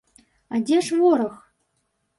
[0.53, 1.37] А дзе ж вораг?